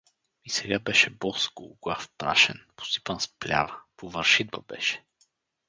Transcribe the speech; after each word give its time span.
И 0.43 0.49
сега 0.49 0.79
беше 0.79 1.09
бос, 1.09 1.49
гологлав, 1.55 2.09
прашен, 2.17 2.65
посипан 2.75 3.19
с 3.19 3.27
плява— 3.39 3.81
по 3.97 4.09
вършитба 4.09 4.57
беше. 4.67 5.03